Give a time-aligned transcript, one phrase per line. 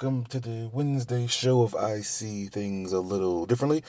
[0.00, 3.82] Welcome to the Wednesday show of I See Things a Little Differently.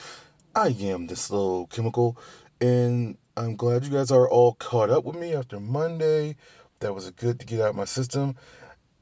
[0.52, 2.18] I am this little chemical,
[2.60, 6.34] and I'm glad you guys are all caught up with me after Monday.
[6.80, 8.34] That was good to get out of my system.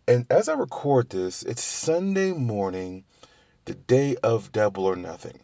[0.07, 3.05] And as I record this, it's Sunday morning,
[3.65, 5.41] the day of Double or Nothing.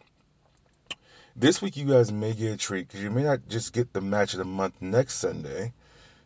[1.35, 4.01] This week, you guys may get a treat because you may not just get the
[4.01, 5.73] match of the month next Sunday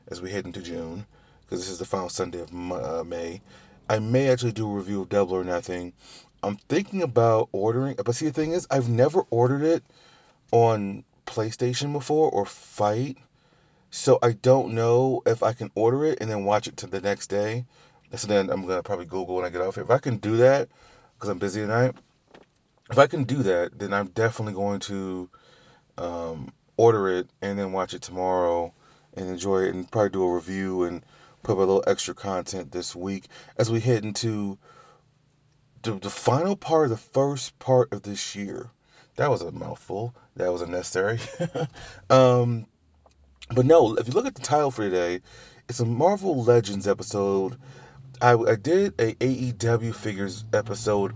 [0.10, 1.06] as we head into June,
[1.46, 3.40] because this is the final Sunday of uh, May.
[3.90, 5.94] I may actually do a review of Double or Nothing.
[6.44, 9.84] I'm thinking about ordering, but see, the thing is, I've never ordered it
[10.52, 13.18] on PlayStation before or FITE,
[13.90, 17.02] so I don't know if I can order it and then watch it to the
[17.02, 17.66] next day.
[18.16, 19.84] So then I'm gonna probably Google when I get off here.
[19.84, 20.70] If I can do that,
[21.16, 21.96] because I'm busy tonight,
[22.92, 25.30] if I can do that, then I'm definitely going to
[25.98, 28.72] um, order it and then watch it tomorrow
[29.16, 31.04] and enjoy it and probably do a review and
[31.44, 34.58] put up a little extra content this week as we head into
[35.82, 38.70] the, the final part of the first part of this year.
[39.16, 40.16] That was a mouthful.
[40.36, 41.20] That was unnecessary.
[42.10, 42.68] um,
[43.54, 45.22] but no, if you look at the title for today,
[45.68, 47.58] it's a Marvel Legends episode.
[48.22, 51.14] I, I did a AEW figures episode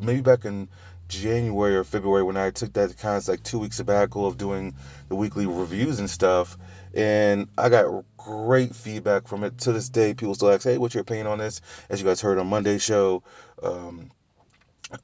[0.00, 0.68] maybe back in
[1.08, 4.74] January or February when I took that kind of like two week sabbatical of doing
[5.08, 6.56] the weekly reviews and stuff.
[6.94, 9.58] And I got great feedback from it.
[9.58, 12.20] To this day, people still ask, "Hey, what's your opinion on this?" As you guys
[12.20, 13.22] heard on Monday's show.
[13.62, 14.10] Um,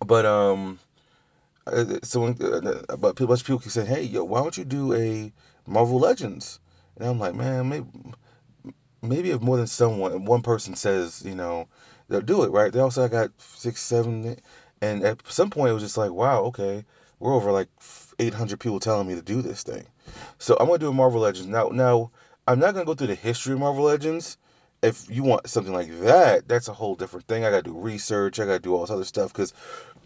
[0.04, 0.78] but um,
[1.66, 4.64] uh, someone, uh, but a bunch of people keep saying, "Hey, yo, why don't you
[4.64, 5.32] do a
[5.66, 6.58] Marvel Legends?"
[6.96, 7.86] And I'm like, man, maybe
[9.02, 11.68] maybe if more than someone, one person says, you know,
[12.08, 12.72] they'll do it, right?
[12.72, 14.36] They also I got six, seven,
[14.82, 16.84] and at some point it was just like, wow, okay,
[17.20, 17.68] we're over like
[18.18, 19.86] 800 people telling me to do this thing.
[20.38, 21.68] So I'm gonna do a Marvel Legends now.
[21.68, 22.10] Now
[22.46, 24.36] I'm not gonna go through the history of Marvel Legends.
[24.82, 27.44] If you want something like that, that's a whole different thing.
[27.44, 28.40] I gotta do research.
[28.40, 29.54] I gotta do all this other stuff because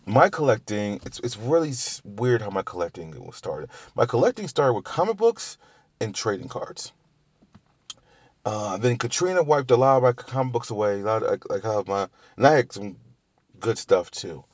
[0.04, 1.72] my collecting it's it's really
[2.04, 3.70] weird how my collecting was started.
[3.94, 5.56] My collecting started with comic books
[6.00, 6.92] and trading cards.
[8.44, 11.00] Uh, then Katrina wiped a lot of my comic books away.
[11.00, 12.96] A lot of, like, like my and I had some
[13.58, 14.44] good stuff too.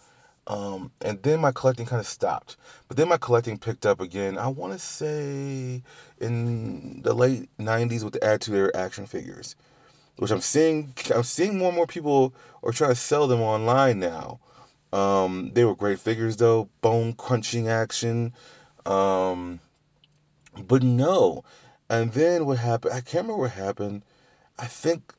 [0.46, 2.56] Um, and then my collecting kind of stopped.
[2.88, 4.38] But then my collecting picked up again.
[4.38, 5.82] I want to say
[6.20, 9.54] in the late 90s with the add to their action figures,
[10.16, 10.94] which I'm seeing.
[11.14, 14.40] I'm seeing more and more people are trying to sell them online now.
[14.92, 18.34] Um, they were great figures though, bone crunching action.
[18.84, 19.60] Um,
[20.66, 21.44] but no.
[21.88, 22.94] And then what happened?
[22.94, 24.02] I can't remember what happened.
[24.58, 25.14] I think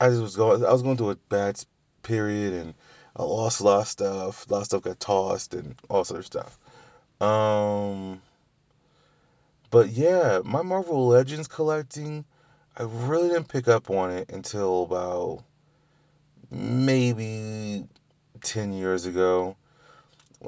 [0.00, 0.64] I just was going.
[0.64, 1.62] I was going through a bad
[2.02, 2.74] period and
[3.16, 4.48] I lost a lot of stuff.
[4.48, 6.58] A lot of stuff got tossed and all sort of stuff.
[7.20, 8.20] Um,
[9.70, 12.24] but yeah, my Marvel Legends collecting,
[12.76, 15.44] I really didn't pick up on it until about
[16.50, 17.86] maybe
[18.42, 19.56] 10 years ago.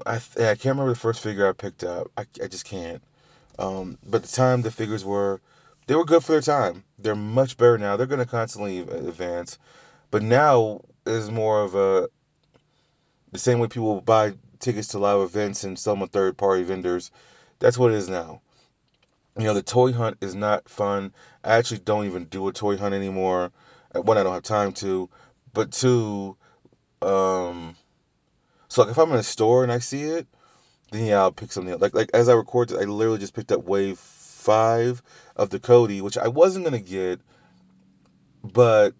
[0.04, 2.10] I, I can't remember the first figure I picked up.
[2.16, 3.02] I, I just can't.
[3.58, 5.40] Um, but the time the figures were,
[5.86, 6.82] they were good for their time.
[6.98, 7.96] They're much better now.
[7.96, 9.58] They're going to constantly advance.
[10.10, 12.08] But now is more of a
[13.34, 16.62] the same way people buy tickets to live events and sell them on third party
[16.62, 17.10] vendors.
[17.58, 18.42] That's what it is now.
[19.36, 21.12] You know, the toy hunt is not fun.
[21.42, 23.50] I actually don't even do a toy hunt anymore.
[23.92, 25.10] Uh, one, I don't have time to,
[25.52, 26.36] but two,
[27.02, 27.74] um,
[28.68, 30.28] so like if I'm in a store and I see it,
[30.92, 31.82] then yeah, I'll pick something up.
[31.82, 35.02] Like like as I recorded, I literally just picked up Wave Five
[35.34, 37.18] of the Cody, which I wasn't gonna get,
[38.44, 38.94] but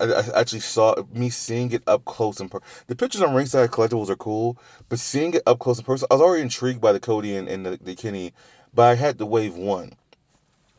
[0.00, 3.70] I, I actually saw me seeing it up close and per- the pictures on Ringside
[3.70, 4.58] Collectibles are cool,
[4.88, 7.48] but seeing it up close and personal, I was already intrigued by the Cody and,
[7.48, 8.32] and the, the Kenny,
[8.74, 9.92] but I had the Wave One.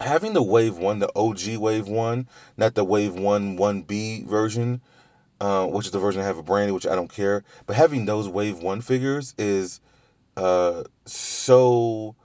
[0.01, 2.27] Having the Wave One, the OG Wave One,
[2.57, 4.81] not the Wave One One B version,
[5.39, 8.05] uh, which is the version I have of Brandi, which I don't care, but having
[8.05, 9.79] those Wave One figures is
[10.37, 12.15] uh, so.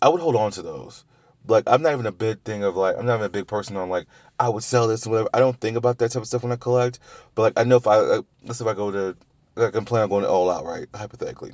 [0.00, 1.04] I would hold on to those
[1.48, 3.76] like I'm not even a big thing of like I'm not even a big person
[3.76, 4.06] on like
[4.38, 5.30] I would sell this or whatever.
[5.34, 7.00] I don't think about that type of stuff when I collect.
[7.34, 7.98] But like I know if I
[8.44, 9.16] let's if I go to
[9.56, 11.52] like I'm planning on going all out right hypothetically.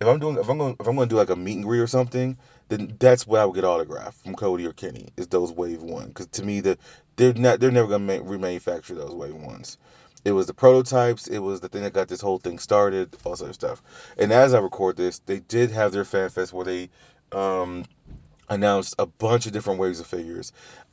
[0.00, 1.64] If I'm doing if I'm going if I'm going to do like a meet and
[1.64, 2.38] greet or something,
[2.68, 6.08] then that's where I would get autographed from Cody or Kenny is those Wave One
[6.08, 6.78] because to me the
[7.16, 9.78] they're not they're never gonna remanufacture those Wave Ones.
[10.24, 11.26] It was the prototypes.
[11.26, 13.16] It was the thing that got this whole thing started.
[13.24, 13.82] All sort of stuff.
[14.18, 16.90] And as I record this, they did have their fan fest where they
[17.32, 17.84] um,
[18.48, 20.52] announced a bunch of different waves of figures.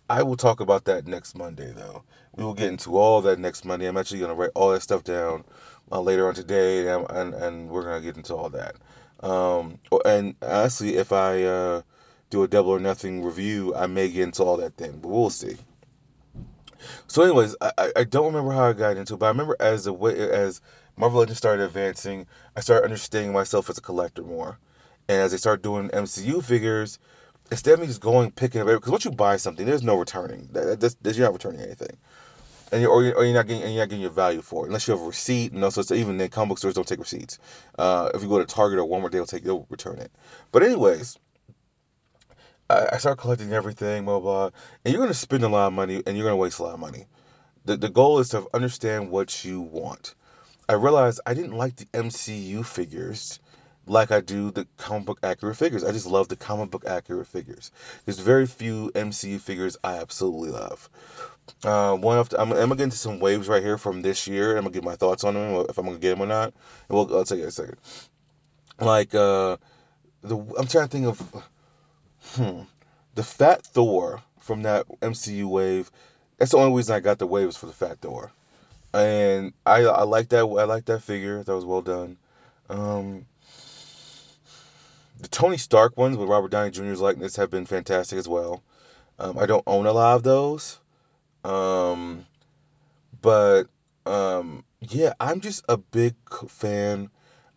[0.10, 2.04] I will talk about that next Monday, though.
[2.36, 3.88] We will get into all that next Monday.
[3.88, 5.44] I'm actually going to write all that stuff down
[5.92, 8.76] uh, later on today, and, and, and we're going to get into all that.
[9.22, 11.82] Um, and honestly, if I uh,
[12.30, 15.30] do a double or nothing review, I may get into all that then, but we'll
[15.30, 15.58] see.
[17.08, 19.86] So, anyways, I, I don't remember how I got into it, but I remember as
[19.86, 20.62] the way as
[20.96, 24.58] Marvel Legends started advancing, I started understanding myself as a collector more.
[25.10, 27.00] And as I started doing MCU figures,
[27.52, 30.50] instead of me just going picking up because once you buy something, there's no returning.
[30.52, 31.98] That, that's, you're not returning anything,
[32.72, 34.66] and you're, or, you're, or you're not getting and you're not getting your value for
[34.66, 35.52] it unless you have a receipt.
[35.52, 37.40] And also, even then, comic book stores don't take receipts.
[37.78, 40.12] Uh, if you go to Target or Walmart, they'll take they'll return it.
[40.52, 41.18] But anyways,
[42.70, 45.68] I, I start collecting everything, blah, blah, blah, and you're going to spend a lot
[45.68, 47.06] of money and you're going to waste a lot of money.
[47.66, 50.16] The, the goal is to understand what you want.
[50.70, 53.40] I realized I didn't like the MCU figures
[53.88, 55.84] like I do the comic book accurate figures.
[55.84, 57.72] I just love the comic book accurate figures.
[58.06, 60.90] There's very few MCU figures I absolutely love.
[61.64, 64.28] Uh, one of the, I'm, I'm, gonna get into some waves right here from this
[64.28, 64.58] year.
[64.58, 66.54] I'm gonna get my thoughts on them if I'm gonna get them or not.
[66.90, 67.78] And we'll, I'll tell you in a second.
[68.80, 69.58] Like uh,
[70.22, 71.44] the I'm trying to think of
[72.36, 72.62] Hmm.
[73.16, 75.90] The Fat Thor from that MCU wave.
[76.38, 78.32] That's the only reason I got the wave for the Fat Thor,
[78.94, 81.44] and I I like that I like that figure.
[81.44, 82.18] That was well done.
[82.70, 83.26] Um,
[85.20, 88.64] the Tony Stark ones with Robert Downey Jr.'s likeness have been fantastic as well.
[89.20, 90.80] Um, I don't own a lot of those,
[91.44, 92.26] um,
[93.22, 93.64] but
[94.06, 96.16] um, yeah, I'm just a big
[96.50, 97.10] fan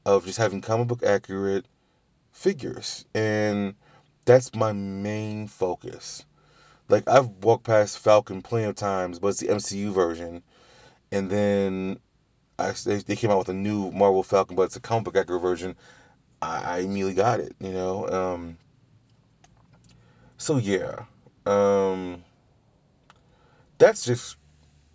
[0.06, 1.66] of just having comic book accurate
[2.32, 3.74] figures and
[4.24, 6.24] that's my main focus.
[6.88, 10.42] Like I've walked past Falcon plenty of times, but it's the MCU version,
[11.12, 12.00] and then
[12.58, 15.16] I, they, they came out with a new Marvel Falcon, but it's a comic book
[15.16, 15.76] accurate version.
[16.42, 18.08] I, I immediately got it, you know.
[18.08, 18.58] Um,
[20.38, 21.04] so yeah,
[21.46, 22.24] um,
[23.78, 24.36] that's just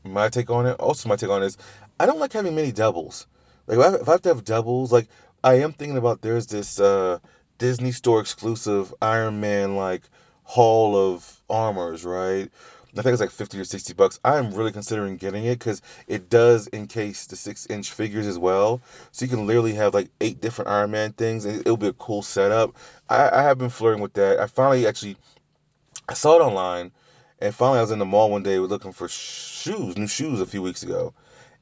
[0.03, 0.79] my take on it.
[0.79, 1.57] Also, my take on is
[1.99, 3.27] I don't like having many doubles.
[3.67, 5.07] Like if I, if I have to have doubles, like
[5.43, 7.19] I am thinking about there's this uh,
[7.57, 10.03] Disney Store exclusive Iron Man like
[10.43, 12.49] Hall of Armors, right?
[12.97, 14.19] I think it's like 50 or 60 bucks.
[14.23, 18.81] I'm really considering getting it because it does encase the six inch figures as well.
[19.11, 21.93] So you can literally have like eight different Iron Man things and it'll be a
[21.93, 22.75] cool setup.
[23.09, 24.39] I, I have been flirting with that.
[24.39, 25.17] I finally actually
[26.07, 26.91] I saw it online
[27.39, 30.45] and finally I was in the mall one day looking for shoes, new shoes a
[30.45, 31.13] few weeks ago.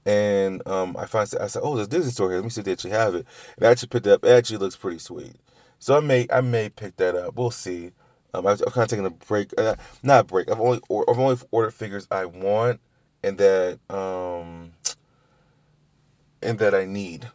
[0.06, 2.38] And um, I finally I said, oh, there's a Disney store here.
[2.38, 3.25] Let me see if they actually have it.
[3.57, 4.24] And I actually picked it up.
[4.24, 5.33] It actually looks pretty sweet.
[5.80, 7.35] So I may I may pick that up.
[7.35, 7.91] We'll see.
[8.33, 9.53] Um, I, am kind of taking a break.
[9.57, 10.50] Uh, not a break.
[10.50, 12.80] I've only or, I've only ordered figures I want
[13.24, 14.74] and that um
[16.41, 17.27] and that I need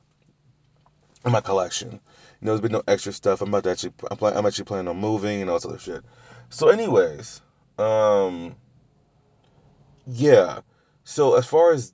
[1.24, 1.92] in my collection.
[1.92, 1.98] You
[2.46, 3.40] know, there's been no extra stuff.
[3.40, 6.04] I'm about to actually I'm, I'm actually planning on moving and all this other shit.
[6.50, 7.40] So, anyways,
[7.78, 8.56] um,
[10.06, 10.60] yeah.
[11.05, 11.93] So as far as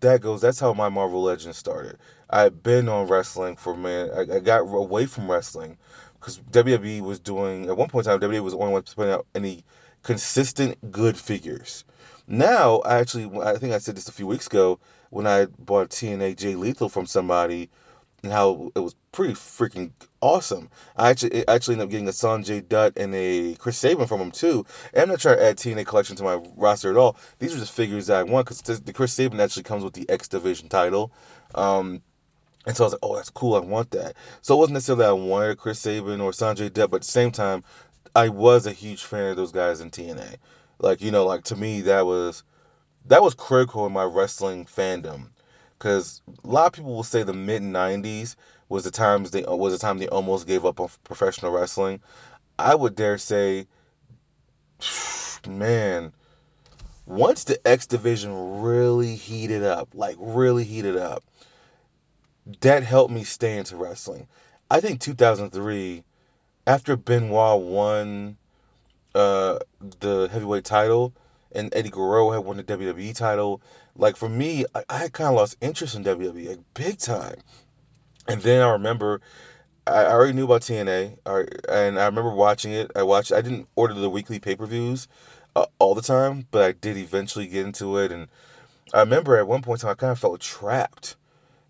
[0.00, 1.98] that goes, that's how my Marvel Legends started.
[2.28, 4.10] I've been on wrestling for man.
[4.10, 5.78] I, I got away from wrestling
[6.26, 8.28] because WWE was doing at one point in time.
[8.28, 9.64] WWE was the only one putting out any
[10.02, 11.84] consistent good figures.
[12.26, 14.80] Now, I actually, I think I said this a few weeks ago
[15.10, 17.70] when I bought TNA Jay Lethal from somebody,
[18.24, 20.68] and how it was pretty freaking awesome.
[20.96, 24.32] I actually actually ended up getting a Sanjay Dutt and a Chris Sabin from him
[24.32, 24.66] too.
[24.92, 27.16] And I'm not trying to add TNA collection to my roster at all.
[27.38, 30.08] These are just figures that I want because the Chris Sabin actually comes with the
[30.10, 31.12] X Division title.
[31.54, 32.02] Um,
[32.66, 33.54] and so I was like, oh, that's cool.
[33.54, 34.16] I want that.
[34.42, 37.08] So it wasn't necessarily that I wanted Chris Sabin or Sanjay Dutt, but at the
[37.08, 37.62] same time,
[38.14, 40.36] I was a huge fan of those guys in TNA.
[40.80, 42.42] Like, you know, like to me, that was
[43.06, 45.28] that was critical in my wrestling fandom.
[45.78, 48.34] Because a lot of people will say the mid '90s
[48.68, 52.00] was the times they was the time they almost gave up on professional wrestling.
[52.58, 53.68] I would dare say,
[55.48, 56.12] man,
[57.04, 61.22] once the X division really heated up, like really heated up,
[62.60, 64.28] that helped me stay into wrestling.
[64.70, 66.04] I think 2003,
[66.66, 68.36] after Benoit won
[69.14, 69.58] uh,
[70.00, 71.12] the heavyweight title
[71.52, 73.60] and Eddie Guerrero had won the WWE title,
[73.96, 77.36] like for me, I, I kind of lost interest in WWE like, big time.
[78.28, 79.20] And then I remember
[79.86, 81.16] I already knew about TNA,
[81.68, 82.90] and I remember watching it.
[82.96, 83.30] I watched.
[83.30, 85.06] I didn't order the weekly pay per views
[85.54, 88.10] uh, all the time, but I did eventually get into it.
[88.10, 88.26] And
[88.92, 91.14] I remember at one point in time, I kind of felt trapped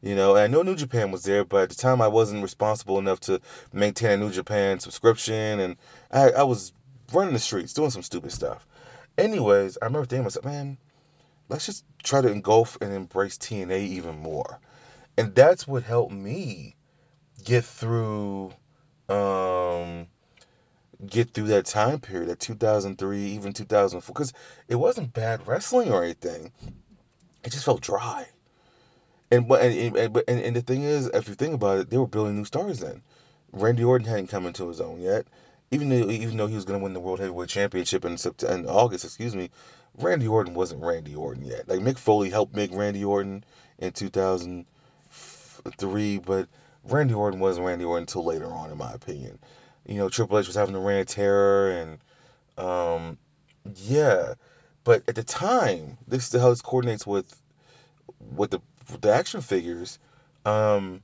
[0.03, 2.43] you know, and I know New Japan was there, but at the time I wasn't
[2.43, 3.41] responsible enough to
[3.73, 5.77] maintain a New Japan subscription, and
[6.11, 6.73] I, I was
[7.13, 8.67] running the streets doing some stupid stuff.
[9.17, 10.77] Anyways, I remember thinking myself, man,
[11.49, 14.61] let's just try to engulf and embrace TNA even more,
[15.17, 16.77] and that's what helped me
[17.45, 18.53] get through,
[19.09, 20.09] um,
[21.07, 24.35] get through that time period, that 2003, even 2004, because
[24.69, 26.53] it wasn't bad wrestling or anything.
[27.45, 28.27] It just felt dry
[29.37, 32.07] and and, and, and, and the thing is, if you think about it, they were
[32.07, 33.03] building new stars then.
[33.53, 35.27] Randy Orton hadn't come into his own yet.
[35.71, 38.55] Even though, even though he was going to win the World Heavyweight Championship in September,
[38.55, 39.51] in August, excuse me,
[39.99, 41.69] Randy Orton wasn't Randy Orton yet.
[41.69, 43.43] Like Mick Foley helped make Randy Orton
[43.79, 46.49] in 2003, but
[46.85, 49.41] Randy Orton wasn't Randy Orton until later on, in my opinion.
[49.87, 51.99] You know, Triple H was having the Reign of Terror, and
[52.59, 53.19] um,
[53.75, 54.35] yeah,
[54.85, 57.35] but at the time, this is how this coordinates with
[58.21, 58.61] with the
[59.01, 59.99] the action figures.
[60.45, 61.03] Um,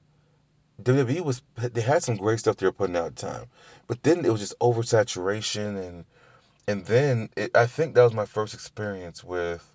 [0.83, 3.47] WWE was they had some great stuff they were putting out at the time,
[3.87, 6.05] but then it was just oversaturation and
[6.67, 9.69] and then it, I think that was my first experience with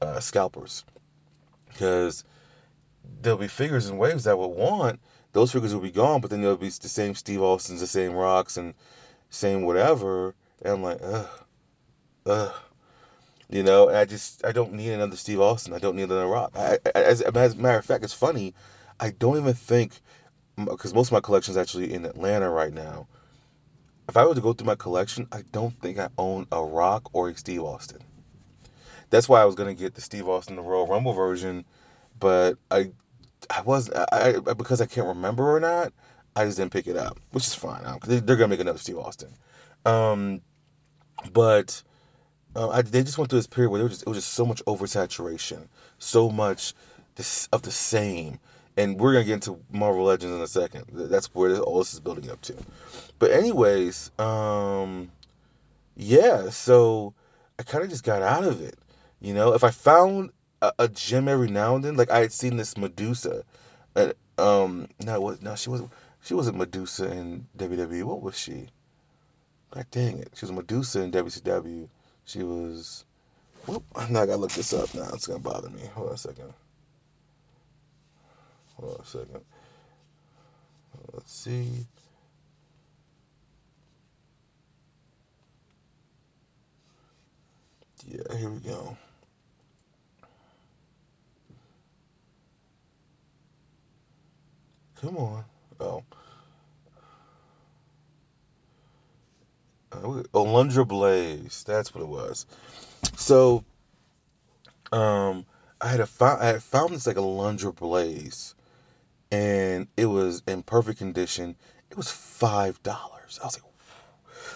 [0.00, 0.84] uh, scalpers
[1.68, 2.24] because
[3.20, 5.00] there'll be figures and waves that will want
[5.36, 8.14] those figures will be gone, but then there'll be the same Steve Austin's, the same
[8.14, 8.72] Rocks, and
[9.28, 11.28] same whatever, and I'm like, ugh,
[12.24, 12.54] ugh.
[13.48, 15.72] You know, and I just I don't need another Steve Austin.
[15.72, 16.52] I don't need another Rock.
[16.56, 18.54] I, as, as a matter of fact, it's funny.
[18.98, 19.92] I don't even think
[20.56, 23.06] because most of my collection is actually in Atlanta right now.
[24.08, 27.10] If I were to go through my collection, I don't think I own a Rock
[27.12, 28.00] or a Steve Austin.
[29.10, 31.64] That's why I was gonna get the Steve Austin the Royal Rumble version,
[32.18, 32.90] but I
[33.48, 34.06] I was I,
[34.46, 35.92] I because I can't remember or not.
[36.34, 37.82] I just didn't pick it up, which is fine.
[38.04, 39.30] They, they're gonna make another Steve Austin.
[39.84, 40.40] Um,
[41.32, 41.82] but
[42.56, 44.32] uh, I, they just went through this period where there was just, it was just
[44.32, 46.74] so much oversaturation, so much
[47.16, 48.38] this, of the same.
[48.78, 50.86] And we're gonna get into Marvel Legends in a second.
[50.90, 52.54] That's where all this is building up to.
[53.18, 55.10] But anyways, um,
[55.96, 56.50] yeah.
[56.50, 57.14] So
[57.58, 58.78] I kind of just got out of it.
[59.20, 62.32] You know, if I found a, a, gem every now and then, like I had
[62.32, 63.44] seen this Medusa,
[64.38, 65.42] um, no, what?
[65.42, 65.90] No, she wasn't.
[66.22, 68.04] She wasn't Medusa in WWE.
[68.04, 68.66] What was she?
[69.70, 71.88] God dang it, she was Medusa in WCW.
[72.26, 73.04] She was.
[73.66, 75.08] Whoop, now I gotta look this up now.
[75.14, 75.80] It's gonna bother me.
[75.94, 76.52] Hold on a second.
[78.76, 79.40] Hold on a second.
[81.12, 81.86] Let's see.
[88.06, 88.96] Yeah, here we go.
[95.00, 95.44] Come on.
[95.80, 96.02] Oh.
[99.90, 101.64] Alundra Blaze.
[101.64, 102.46] That's what it was.
[103.16, 103.64] So,
[104.92, 105.46] um,
[105.80, 108.54] I had a found I had found this like Alundra Blaze,
[109.30, 111.56] and it was in perfect condition.
[111.90, 113.38] It was five dollars.
[113.42, 113.72] I was like,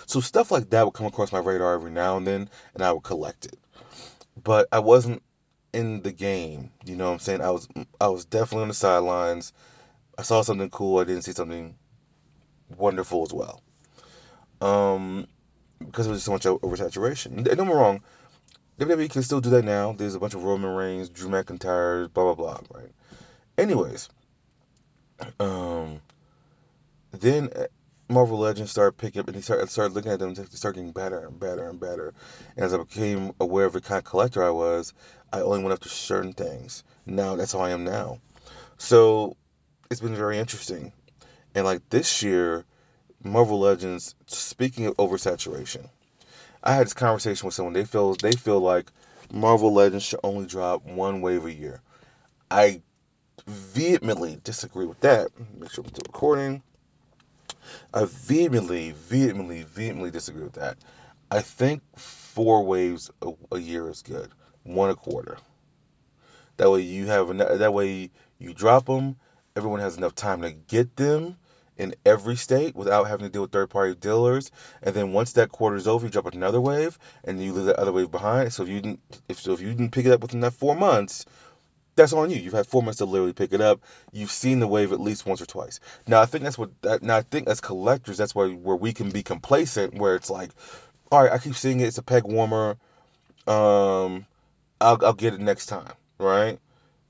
[0.06, 2.92] so stuff like that would come across my radar every now and then, and I
[2.92, 3.58] would collect it.
[4.42, 5.22] But I wasn't
[5.72, 6.70] in the game.
[6.84, 7.40] You know what I'm saying?
[7.42, 7.68] I was
[8.00, 9.52] I was definitely on the sidelines.
[10.18, 10.98] I saw something cool.
[10.98, 11.76] I didn't see something
[12.76, 13.62] wonderful as well.
[14.60, 15.26] Um,
[15.78, 17.42] because there was so much oversaturation.
[17.42, 18.02] Don't get me wrong,
[18.80, 19.92] WWE can still do that now.
[19.92, 22.92] There's a bunch of Roman Reigns, Drew McIntyre, blah blah blah, right?
[23.58, 24.08] Anyways,
[25.38, 26.00] um,
[27.12, 27.66] then uh,
[28.08, 30.32] Marvel Legends started picking up, and they started started looking at them.
[30.32, 32.14] They started getting better and better and better.
[32.56, 34.94] And as I became aware of the kind of collector I was,
[35.30, 36.82] I only went after certain things.
[37.04, 38.18] Now that's how I am now.
[38.78, 39.36] So
[39.90, 40.92] it's been very interesting.
[41.54, 42.64] And like this year,
[43.22, 45.86] Marvel Legends, speaking of oversaturation,
[46.62, 47.74] I had this conversation with someone.
[47.74, 48.90] They feel they feel like
[49.30, 51.82] Marvel Legends should only drop one wave a year.
[52.50, 52.80] I
[53.46, 55.28] vehemently disagree with that.
[55.58, 56.62] Make sure we're still recording.
[57.92, 60.78] I vehemently, vehemently, vehemently disagree with that.
[61.30, 64.30] I think four waves a, a year is good,
[64.62, 65.36] one a quarter.
[66.56, 69.16] That way you have that way you drop them.
[69.56, 71.36] Everyone has enough time to get them
[71.80, 74.50] in every state without having to deal with third party dealers.
[74.82, 77.78] And then once that quarter is over, you drop another wave, and you leave that
[77.78, 78.52] other wave behind.
[78.52, 80.76] So if you didn't, if so, if you didn't pick it up within that four
[80.76, 81.24] months,
[81.96, 82.36] that's on you.
[82.36, 83.80] You've had four months to literally pick it up.
[84.12, 85.80] You've seen the wave at least once or twice.
[86.06, 86.70] Now I think that's what.
[87.02, 90.50] Now I think as collectors, that's where where we can be complacent, where it's like,
[91.10, 91.86] all right, I keep seeing it.
[91.86, 92.76] It's a peg warmer.
[93.46, 94.26] Um,
[94.80, 96.58] I'll I'll get it next time, right?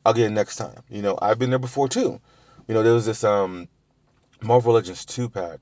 [0.06, 0.82] I'll get it next time.
[0.88, 2.20] You know, I've been there before too.
[2.68, 3.68] You know, there was this um
[4.42, 5.61] Marvel Legends 2 pack.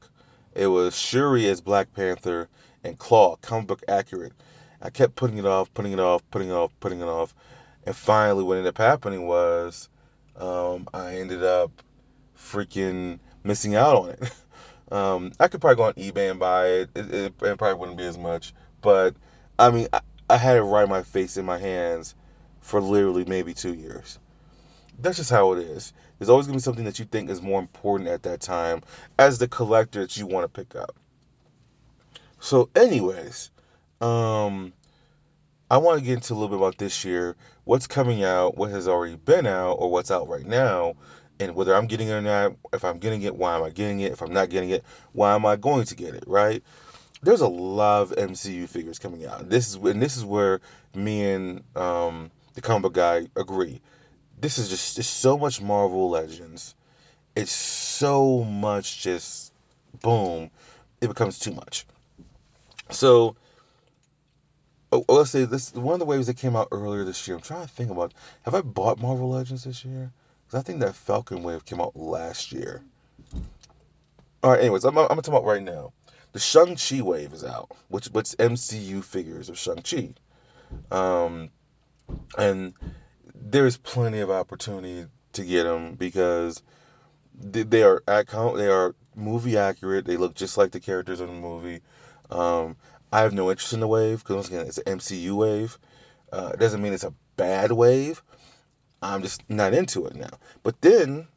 [0.54, 2.49] It was Shuri as Black Panther
[2.85, 4.32] and Klaw, comic book accurate.
[4.80, 7.35] I kept putting it off, putting it off, putting it off, putting it off.
[7.85, 9.88] And finally, what ended up happening was
[10.37, 11.73] um, I ended up
[12.37, 14.32] freaking missing out on it.
[14.92, 16.90] um, I could probably go on eBay and buy it.
[16.94, 17.42] It, it.
[17.42, 18.54] it, probably wouldn't be as much.
[18.80, 19.16] But,
[19.58, 22.14] I mean, I, I had it right in my face in my hands
[22.61, 24.20] for literally maybe two years
[24.98, 25.92] that's just how it is.
[26.18, 28.82] There's always gonna be something that you think is more important at that time
[29.18, 30.96] as the collector that you want to pick up.
[32.40, 33.50] So, anyways,
[34.00, 34.72] um,
[35.70, 38.70] I want to get into a little bit about this year, what's coming out, what
[38.70, 40.94] has already been out, or what's out right now,
[41.40, 44.00] and whether I'm getting it or not, if I'm getting it, why am I getting
[44.00, 44.12] it?
[44.12, 46.24] If I'm not getting it, why am I going to get it?
[46.26, 46.62] Right?
[47.22, 49.48] There's a lot of MCU figures coming out.
[49.48, 50.60] This is and this is where
[50.94, 53.80] me and um, the comic book guy agree.
[54.40, 56.75] This is just it's so much Marvel Legends.
[57.35, 59.52] It's so much just
[60.00, 60.50] boom.
[61.00, 61.87] It becomes too much.
[62.90, 63.37] So
[64.92, 67.37] oh, let's say this one of the waves that came out earlier this year.
[67.37, 70.12] I'm trying to think about have I bought Marvel Legends this year?
[70.47, 72.83] Because I think that Falcon wave came out last year.
[74.42, 74.61] All right.
[74.61, 75.92] Anyways, I'm, I'm gonna talk about right now.
[76.33, 80.14] The Shang Chi wave is out, which which MCU figures of Shang Chi,
[80.90, 81.50] um,
[82.37, 82.75] and
[83.35, 86.62] there's plenty of opportunity to get them because
[87.35, 90.04] they, are they are movie accurate.
[90.04, 91.80] They look just like the characters in the movie.
[92.30, 92.76] Um,
[93.12, 95.78] I have no interest in the wave because again, it's an MCU wave.
[96.32, 98.23] Uh, it doesn't mean it's a bad wave.
[99.00, 100.30] I'm just not into it now.
[100.62, 101.28] But then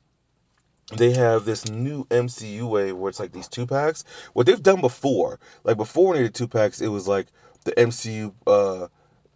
[0.93, 4.03] they have this new MCU wave where it's like these two packs.
[4.33, 7.27] What they've done before, like before when they did two packs, it was like
[7.63, 8.87] the MCU uh,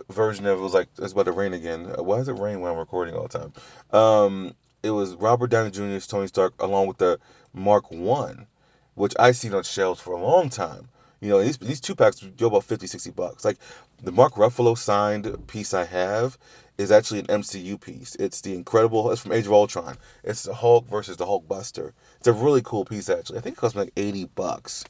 [0.09, 1.91] version of it was like it's about to rain again.
[1.97, 3.53] Uh, why does it rain when I'm recording all the time?
[3.91, 7.19] Um, it was Robert Downey Jr.'s Tony Stark along with the
[7.53, 8.47] Mark One,
[8.93, 10.89] which I seen on shelves for a long time.
[11.21, 13.45] You know, these these two packs go about 50, 60 bucks.
[13.45, 13.57] Like
[14.03, 16.37] the Mark Ruffalo signed piece I have
[16.77, 18.15] is actually an MCU piece.
[18.15, 19.11] It's the incredible.
[19.11, 19.97] It's from Age of Ultron.
[20.23, 21.93] It's the Hulk versus the Hulk Buster.
[22.19, 23.39] It's a really cool piece actually.
[23.39, 24.85] I think it cost me like 80 bucks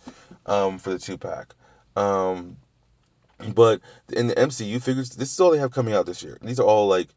[0.46, 1.54] um, for the two pack.
[1.96, 2.58] Um,
[3.54, 6.38] but in the MCU figures, this is all they have coming out this year.
[6.42, 7.08] These are all like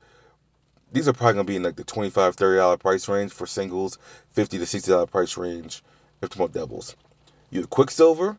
[0.92, 3.98] these are probably gonna be in like the 25 30 dollar price range for singles,
[4.32, 5.82] 50 to 60 dollar price range
[6.22, 6.96] if want doubles.
[7.50, 8.36] You have Quicksilver,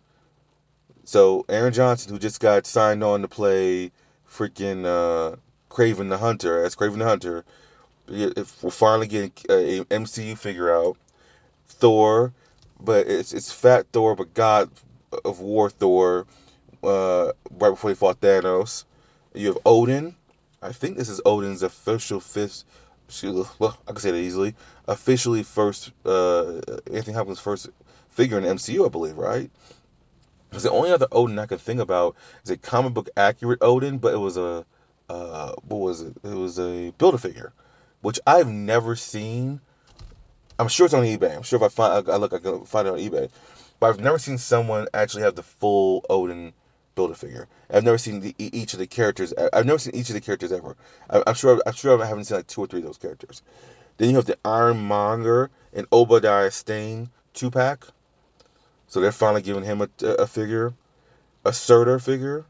[1.05, 3.91] so Aaron Johnson, who just got signed on to play
[4.29, 5.37] freaking uh,
[5.69, 7.45] Kraven the Hunter, as Kraven the Hunter,
[8.07, 10.97] if we're finally getting a MCU figure out.
[11.67, 12.33] Thor,
[12.79, 14.69] but it's it's Fat Thor, but God
[15.23, 16.25] of War Thor.
[16.83, 18.85] Uh, right before he fought Thanos,
[19.33, 20.15] you have Odin.
[20.61, 22.63] I think this is Odin's official fifth.
[23.23, 24.55] Well, I can say that easily.
[24.87, 26.61] Officially, first uh,
[26.91, 27.69] Anthony Hopkins' first
[28.11, 29.49] figure in MCU, I believe, right?
[30.49, 33.97] Because the only other Odin I could think about is a comic book accurate Odin,
[33.97, 34.65] but it was a
[35.09, 36.15] uh, what was it?
[36.23, 37.51] It was a build a figure,
[38.01, 39.59] which I've never seen.
[40.57, 41.35] I'm sure it's on eBay.
[41.35, 43.29] I'm sure if I find I look, I can find it on eBay.
[43.79, 46.53] But I've never seen someone actually have the full Odin
[46.99, 47.47] build a figure.
[47.71, 49.33] I've never seen the, each of the characters.
[49.33, 50.75] I've never seen each of the characters ever.
[51.09, 51.61] I, am sure.
[51.65, 53.41] I'm sure I haven't seen like two or three of those characters.
[53.95, 57.85] Then you have the Ironmonger and Obadiah Stane two pack.
[58.87, 60.73] So they're finally giving him a, a figure,
[61.45, 62.43] a Surtur figure,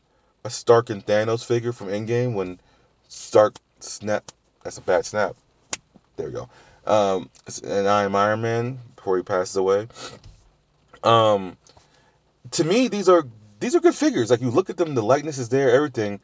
[0.43, 2.59] a Stark and Thanos figure from Endgame when
[3.07, 4.31] Stark snap.
[4.63, 5.35] That's a bad snap.
[6.15, 6.49] There we go.
[6.87, 7.29] Um,
[7.63, 9.87] and I am Iron Man before he passes away.
[11.03, 11.55] Um,
[12.51, 13.25] to me, these are
[13.59, 14.29] these are good figures.
[14.29, 16.19] Like you look at them, the likeness is there, everything.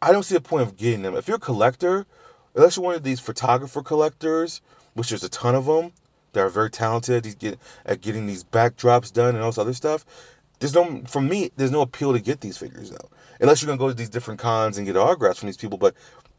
[0.00, 1.16] I don't see a point of getting them.
[1.16, 2.06] If you're a collector,
[2.54, 4.60] unless you're one of these photographer collectors,
[4.94, 5.92] which there's a ton of them,
[6.36, 10.04] that are very talented at, getting these backdrops done and all this other stuff.
[10.58, 13.08] There's no, for me, there's no appeal to get these figures though,
[13.40, 15.78] unless you're gonna go to these different cons and get autographs from these people.
[15.78, 15.94] But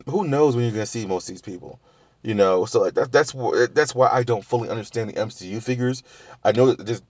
[0.05, 1.79] who knows when you're gonna see most of these people?
[2.23, 3.33] You know, so like that, that's
[3.73, 6.03] that's why I don't fully understand the MCU figures.
[6.43, 7.01] I know that there's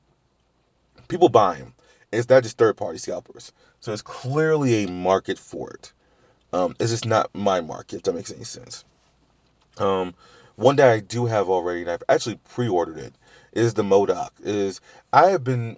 [1.07, 1.73] people buying them.
[2.11, 3.51] It's not just third party scalpers.
[3.79, 5.93] So it's clearly a market for it.
[6.53, 8.85] Um, it's just not my market, if that makes any sense.
[9.77, 10.15] Um,
[10.55, 13.13] one that I do have already, and I've actually pre-ordered it,
[13.51, 14.31] is the MODOK.
[14.41, 15.77] Is I have been,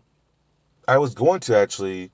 [0.87, 2.11] I was going to actually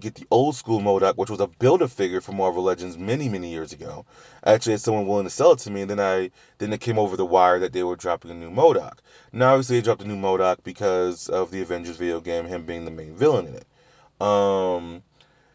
[0.00, 3.50] get the old school MODOK, which was a builder figure from Marvel Legends many, many
[3.50, 4.06] years ago.
[4.42, 6.80] I actually had someone willing to sell it to me, and then I then it
[6.80, 8.98] came over the wire that they were dropping a new MODOK.
[9.32, 12.84] Now, obviously, they dropped a new MODOK because of the Avengers video game, him being
[12.84, 13.66] the main villain in it.
[14.20, 15.02] Um,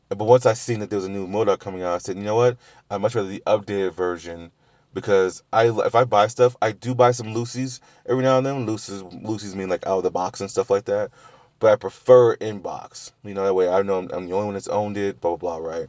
[0.10, 2.24] but once I seen that there was a new MODOK coming out, I said, you
[2.24, 2.58] know what?
[2.90, 4.52] I'd much rather the updated version
[4.94, 8.68] because I if I buy stuff, I do buy some loosies every now and then.
[8.68, 11.12] loosies loosies mean like out of the box and stuff like that.
[11.64, 13.14] But I prefer inbox.
[13.24, 15.22] You know that way I know I'm, I'm the only one that's owned it.
[15.22, 15.66] Blah blah blah.
[15.66, 15.88] Right.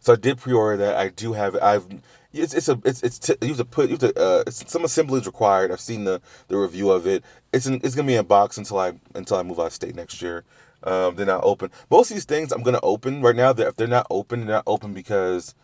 [0.00, 0.96] So I did pre-order that.
[0.96, 1.54] I do have.
[1.54, 1.86] I've
[2.32, 5.70] it's it's a it's it's t- to put have to uh some assembly is required.
[5.70, 7.22] I've seen the the review of it.
[7.52, 9.94] It's in, it's gonna be in box until I until I move out of state
[9.94, 10.42] next year.
[10.82, 11.70] Um, they're not open.
[11.88, 13.52] Most of these things I'm gonna open right now.
[13.52, 15.54] That if they're not open, they're not open because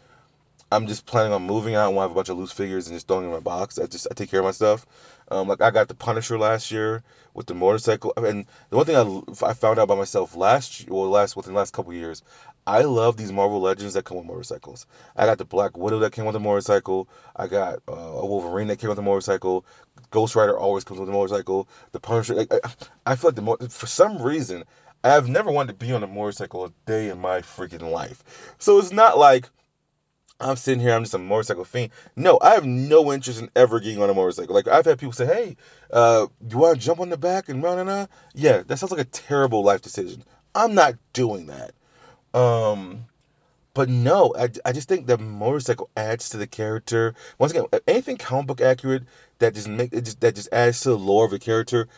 [0.72, 1.84] I'm just planning on moving out.
[1.84, 3.78] I want to have a bunch of loose figures and just throwing in my box.
[3.78, 4.86] I just I take care of my stuff.
[5.30, 7.02] Um, like I got the Punisher last year
[7.34, 11.06] with the motorcycle, and the one thing I, I found out about myself last or
[11.08, 12.22] last within the last couple years,
[12.66, 14.86] I love these Marvel Legends that come with motorcycles.
[15.16, 17.08] I got the Black Widow that came with a motorcycle.
[17.34, 19.64] I got uh, a Wolverine that came with a motorcycle.
[20.10, 21.68] Ghost Rider always comes with a motorcycle.
[21.92, 22.60] The Punisher, like, I,
[23.06, 24.64] I feel like the mo- for some reason
[25.04, 28.54] I've never wanted to be on a motorcycle a day in my freaking life.
[28.58, 29.48] So it's not like
[30.42, 31.90] I'm sitting here, I'm just a motorcycle fiend.
[32.16, 34.54] No, I have no interest in ever getting on a motorcycle.
[34.54, 35.56] Like I've had people say, "Hey,
[35.92, 38.92] uh, you want to jump on the back and run and uh?" Yeah, that sounds
[38.92, 40.24] like a terrible life decision.
[40.54, 41.72] I'm not doing that.
[42.38, 43.06] Um,
[43.74, 47.14] but no, I, I just think the motorcycle adds to the character.
[47.38, 49.04] Once again, anything comic book accurate
[49.38, 51.88] that just make it just that just adds to the lore of the character,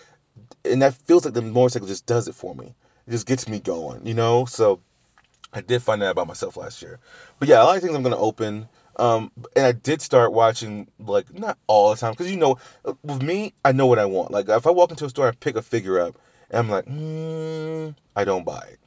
[0.64, 2.74] and that feels like the motorcycle just does it for me.
[3.06, 4.44] It just gets me going, you know.
[4.44, 4.80] So
[5.54, 6.98] I did find that about myself last year.
[7.38, 8.68] But yeah, a lot of things I'm gonna open.
[8.96, 12.58] Um, and I did start watching like not all the time because you know,
[13.02, 14.32] with me, I know what I want.
[14.32, 16.18] Like if I walk into a store I pick a figure up,
[16.50, 18.78] and I'm like, mm, I don't buy it.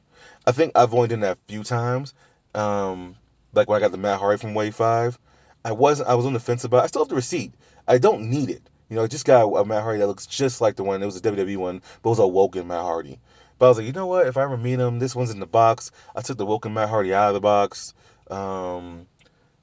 [0.46, 2.14] I think I've only done that a few times.
[2.54, 3.16] Um,
[3.54, 5.18] like when I got the Matt Hardy from Wave Five,
[5.64, 6.08] I wasn't.
[6.08, 6.78] I was on the fence about.
[6.78, 6.84] It.
[6.84, 7.52] I still have the receipt.
[7.86, 8.62] I don't need it.
[8.88, 11.02] You know, I just got a Matt Hardy that looks just like the one.
[11.02, 13.18] It was a WWE one, but it was a Woken Matt Hardy.
[13.58, 14.26] But I was like, you know what?
[14.26, 15.90] If I ever meet him, this one's in the box.
[16.14, 17.94] I took the Woken Matt Hardy out of the box.
[18.30, 19.06] Um,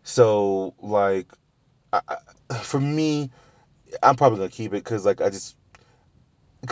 [0.03, 1.31] so like,
[1.93, 3.31] I, I, for me,
[4.03, 5.55] I'm probably gonna keep it because like I just,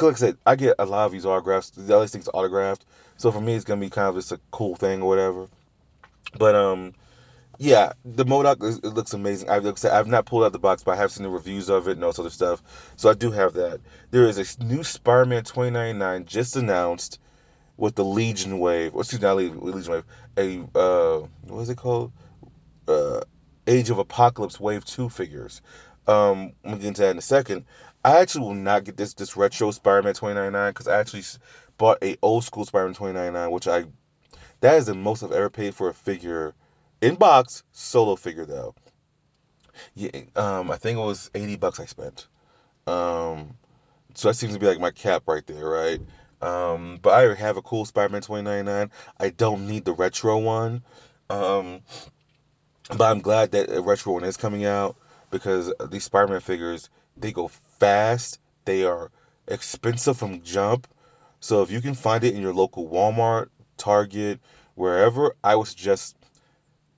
[0.01, 1.69] like I said, I get a lot of these autographs.
[1.69, 2.86] The other things autographed.
[3.17, 5.47] So for me, it's gonna be kind of just a cool thing or whatever.
[6.38, 6.93] But um,
[7.57, 9.49] yeah, the MODOK is, it looks amazing.
[9.49, 11.29] I've like I said, I've not pulled out the box, but I have seen the
[11.29, 12.63] reviews of it and all this of stuff.
[12.95, 13.79] So I do have that.
[14.11, 17.19] There is a new Spider-Man 2099 just announced
[17.77, 20.03] with the Legion Wave, or excuse me, not Legion Wave,
[20.37, 22.11] a uh, what is it called?
[22.87, 23.21] Uh,
[23.67, 25.61] Age of Apocalypse Wave Two figures.
[26.07, 27.65] Um, I'm gonna get into that in a second.
[28.03, 31.23] I actually will not get this this retro Spider-Man 2099 because I actually
[31.77, 33.85] bought a old school Spider-Man 2099, which I
[34.59, 36.53] that is the most I've ever paid for a figure
[37.03, 38.75] in box solo figure though.
[39.95, 42.27] Yeah, um, I think it was 80 bucks I spent.
[42.85, 43.55] Um,
[44.13, 45.99] so that seems to be like my cap right there, right?
[46.41, 48.91] Um, but I have a cool Spider-Man 2099.
[49.19, 50.83] I don't need the retro one.
[51.29, 51.81] Um,
[52.89, 54.97] but I'm glad that a retro one is coming out
[55.31, 58.39] because these Spider-Man figures they go fast.
[58.65, 59.11] They are
[59.47, 60.87] expensive from jump.
[61.39, 64.39] So if you can find it in your local Walmart, Target,
[64.75, 66.15] wherever, I would suggest.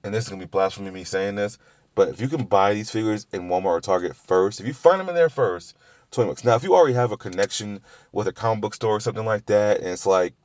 [0.05, 1.57] And this is gonna be blasphemy me saying this,
[1.95, 4.99] but if you can buy these figures in Walmart or Target first, if you find
[4.99, 5.75] them in there first,
[6.11, 6.43] 20 bucks.
[6.43, 9.47] Now, if you already have a connection with a comic book store or something like
[9.47, 10.35] that, and it's like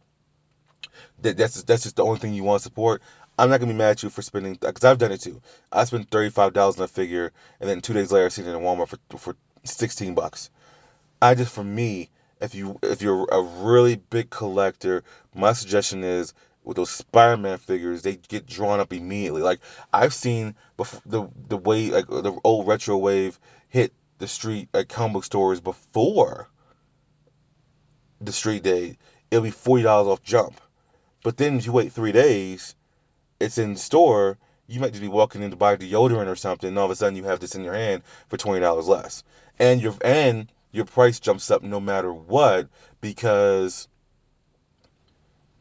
[1.20, 3.02] that, that's that's just the only thing you want to support,
[3.38, 5.42] I'm not gonna be mad at you for spending because I've done it too.
[5.70, 8.46] I spent thirty five dollars on a figure, and then two days later I seen
[8.46, 10.48] it in Walmart for for sixteen bucks.
[11.20, 12.08] I just for me,
[12.40, 16.32] if you if you're a really big collector, my suggestion is
[16.70, 19.42] with those Spider-Man figures, they get drawn up immediately.
[19.42, 19.58] Like
[19.92, 20.54] I've seen
[21.04, 25.60] the the way like the old retro wave hit the street at comic book stores
[25.60, 26.48] before
[28.20, 28.98] the street day,
[29.32, 30.60] it'll be forty dollars off jump.
[31.24, 32.76] But then if you wait three days,
[33.40, 34.38] it's in store.
[34.68, 36.94] You might just be walking in to buy deodorant or something, and all of a
[36.94, 39.24] sudden you have this in your hand for twenty dollars less,
[39.58, 42.68] and your and your price jumps up no matter what
[43.00, 43.88] because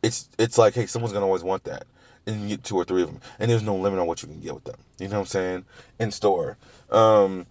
[0.01, 1.85] it's it's like hey someone's gonna always want that
[2.25, 4.27] and you get two or three of them and there's no limit on what you
[4.27, 5.65] can get with them you know what i'm saying
[5.99, 6.57] in store
[6.91, 7.45] um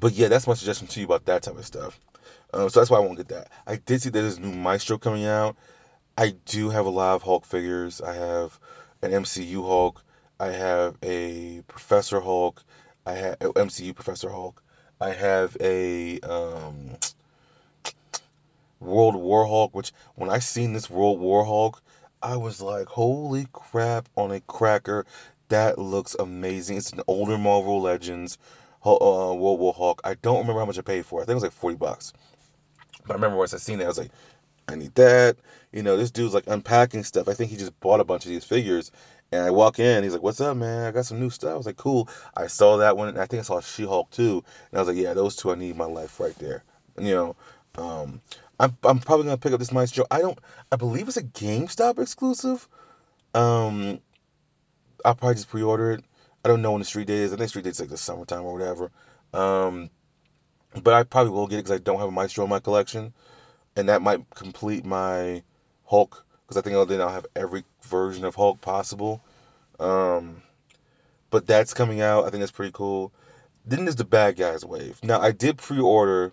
[0.00, 1.98] but yeah, that's my suggestion to you about that type of stuff.
[2.52, 3.50] Um, so that's why I won't get that.
[3.66, 5.56] I did see that there's a new Maestro coming out.
[6.16, 8.00] I do have a lot of Hulk figures.
[8.00, 8.58] I have
[9.02, 10.02] an MCU Hulk.
[10.40, 12.62] I have a Professor Hulk.
[13.04, 14.62] I have MCU Professor Hulk.
[15.00, 16.96] I have a um,
[18.80, 19.74] World War Hulk.
[19.74, 21.82] Which when I seen this World War Hulk,
[22.22, 25.06] I was like, "Holy crap!" On a cracker,
[25.48, 26.76] that looks amazing.
[26.76, 28.38] It's an older Marvel Legends
[28.84, 30.00] uh, World War Hulk.
[30.04, 31.20] I don't remember how much I paid for.
[31.20, 31.22] it.
[31.22, 32.12] I think it was like forty bucks.
[33.06, 34.10] But I remember once I seen it, I was like,
[34.68, 35.36] I need that.
[35.72, 37.28] You know, this dude's like unpacking stuff.
[37.28, 38.90] I think he just bought a bunch of these figures.
[39.32, 40.86] And I walk in, he's like, "What's up, man?
[40.86, 43.26] I got some new stuff." I was like, "Cool." I saw that one, and I
[43.26, 45.84] think I saw She-Hulk too, and I was like, "Yeah, those two I need my
[45.84, 46.62] life right there."
[46.98, 47.36] You know,
[47.76, 48.20] um,
[48.58, 50.06] I'm I'm probably gonna pick up this Maestro.
[50.10, 50.38] I don't,
[50.72, 52.66] I believe it's a GameStop exclusive.
[53.34, 54.00] Um,
[55.04, 56.04] I'll probably just pre-order it.
[56.44, 57.32] I don't know when the street day is.
[57.32, 58.90] I think street day is like the summertime or whatever.
[59.34, 59.90] Um,
[60.82, 63.12] but I probably will get it because I don't have a Maestro in my collection,
[63.76, 65.42] and that might complete my
[65.84, 69.22] Hulk because I think then I'll have every version of Hulk possible.
[69.80, 70.42] Um,
[71.30, 72.24] but that's coming out.
[72.24, 73.12] I think that's pretty cool.
[73.66, 74.98] Then there's the Bad Guys wave.
[75.02, 76.32] Now I did pre-order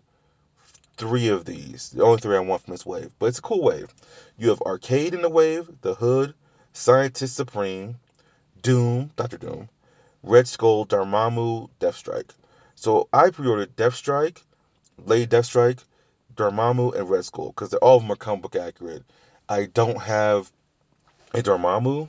[0.98, 1.90] three of these.
[1.90, 3.94] The only three I want from this wave, but it's a cool wave.
[4.38, 6.34] You have Arcade in the wave, The Hood,
[6.74, 7.98] Scientist Supreme,
[8.62, 9.70] Doom, Doctor Doom,
[10.24, 12.32] Red Skull, Dormammu, Deathstrike.
[12.76, 14.42] So I pre-ordered Deathstrike,
[15.06, 15.84] Lady Deathstrike,
[16.36, 19.04] Dormammu, and Red Skull because they're all of them are comic book accurate.
[19.48, 20.52] I don't have
[21.34, 22.08] a Dormammu.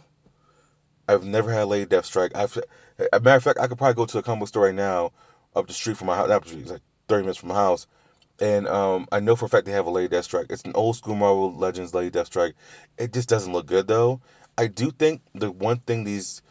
[1.09, 2.35] I've never had Lady Deathstrike.
[2.35, 2.57] I've,
[3.12, 5.12] a matter of fact, I could probably go to a comic store right now,
[5.55, 6.29] up the street from my house.
[6.29, 7.87] The street, it's like 30 minutes from my house,
[8.40, 10.51] and um, I know for a fact they have a Lady Deathstrike.
[10.51, 12.55] It's an old school Marvel Legends Lady Deathstrike.
[12.99, 14.20] It just doesn't look good though.
[14.57, 16.42] I do think the one thing these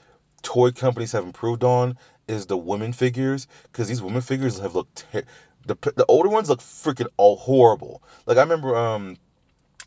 [0.41, 5.05] toy companies have improved on is the women figures because these women figures have looked
[5.11, 5.23] ter-
[5.65, 8.01] the the older ones look freaking all horrible.
[8.25, 9.17] Like I remember um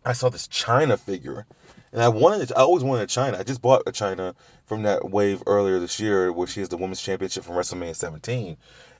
[0.05, 1.47] I saw this Chyna figure
[1.93, 3.39] and I wanted I always wanted a Chyna.
[3.39, 4.35] I just bought a Chyna
[4.67, 8.57] from that wave earlier this year where she has the women's championship from WrestleMania 17.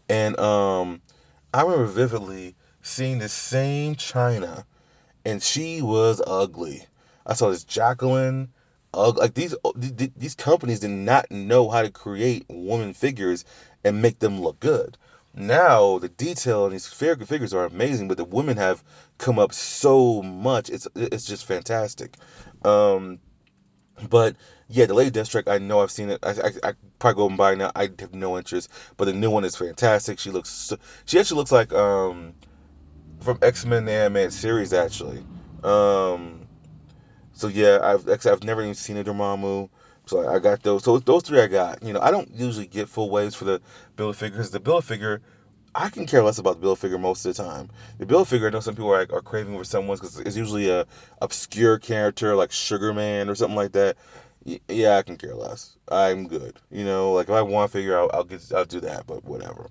[0.09, 1.01] And um
[1.53, 2.55] I remember vividly
[2.87, 4.65] seeing the same Chyna
[5.25, 6.87] and she was ugly.
[7.27, 8.53] I saw this Jacqueline
[8.95, 9.23] ugly.
[9.23, 9.55] Like these
[10.17, 13.45] these companies did not know how to create woman figures
[13.85, 14.97] and make them look good.
[15.35, 18.83] Now the detail in these figures are amazing, but the women have
[19.19, 20.71] come up so much.
[20.71, 22.17] It's it's just fantastic.
[22.65, 23.19] Um,
[24.09, 24.37] but
[24.69, 26.21] yeah, the Lady Deathstrike, I know I've seen it.
[26.23, 27.73] I, I, I probably go and buy now.
[27.75, 30.19] I have no interest, but the new one is fantastic.
[30.19, 32.35] She looks, so, she actually looks like um
[33.21, 35.25] from X Men the animated series actually.
[35.63, 36.47] Um,
[37.33, 39.69] so yeah, I've I've never even seen a Dormammu.
[40.07, 40.85] So I got those.
[40.85, 41.83] So those three I got.
[41.83, 43.61] You know, I don't usually get full waves for the
[43.97, 44.51] build figures.
[44.51, 45.21] The build figure,
[45.75, 47.71] I can care less about the build figure most of the time.
[47.99, 50.71] The build figure, I know some people are, are craving for someone's because it's usually
[50.71, 50.87] a
[51.21, 53.97] obscure character like Sugar Man or something like that.
[54.69, 55.77] Yeah, I can care less.
[55.91, 56.57] I'm good.
[56.71, 59.09] You know, like if I want a figure, I'll, I'll get I'll do that.
[59.09, 59.69] But whatever.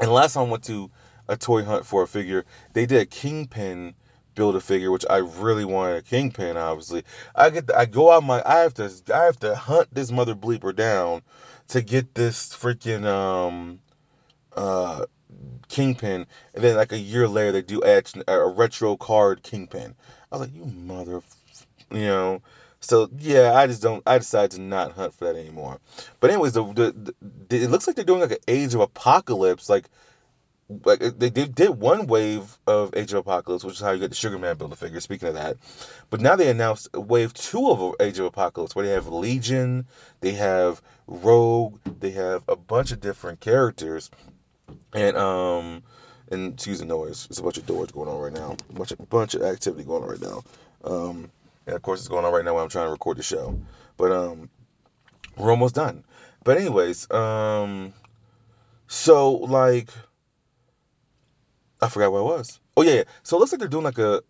[0.00, 0.88] And last time I went to
[1.28, 3.94] a toy hunt for a figure, they did a Kingpin
[4.34, 6.56] build a figure, which I really wanted a kingpin.
[6.56, 7.04] Obviously,
[7.34, 10.10] I get the, I go out my I have to I have to hunt this
[10.10, 11.22] mother bleeper down
[11.68, 13.80] to get this freaking um
[14.56, 15.04] uh
[15.68, 19.94] kingpin, and then like a year later they do add a retro card kingpin.
[20.30, 21.22] I was like, you mother,
[21.90, 22.42] you know.
[22.80, 24.02] So yeah, I just don't.
[24.06, 25.78] I decided to not hunt for that anymore.
[26.18, 29.68] But anyways, the, the, the it looks like they're doing like an Age of Apocalypse,
[29.68, 29.88] like
[30.84, 34.10] like they did, did one wave of Age of Apocalypse, which is how you get
[34.10, 35.00] the Sugar Man build a figure.
[35.00, 35.56] Speaking of that,
[36.10, 39.86] but now they announced wave two of Age of Apocalypse, where they have Legion,
[40.20, 44.10] they have Rogue, they have a bunch of different characters,
[44.92, 45.82] and um,
[46.30, 48.92] and excuse the noise, it's a bunch of doors going on right now, a bunch
[48.92, 50.42] of bunch of activity going on right now,
[50.84, 51.30] um,
[51.66, 53.58] and of course it's going on right now when I'm trying to record the show,
[53.96, 54.48] but um,
[55.36, 56.04] we're almost done.
[56.44, 57.92] But anyways, um,
[58.88, 59.88] so like
[61.82, 62.60] I forgot what it was.
[62.76, 63.04] Oh yeah, yeah.
[63.24, 64.22] So it looks like they're doing like a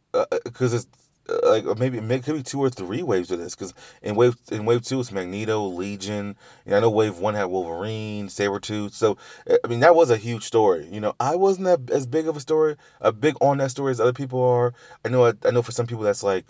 [0.44, 0.86] because uh, it's
[1.28, 4.34] uh, like maybe it could be two or three waves of this because in wave
[4.50, 6.36] in wave two it's Magneto, Legion.
[6.64, 8.94] And I know wave one had Wolverine, Sabretooth.
[8.94, 10.88] So I mean that was a huge story.
[10.90, 13.90] You know, I wasn't that as big of a story, a big on that story
[13.90, 14.72] as other people are.
[15.04, 16.46] I know I, I know for some people that's like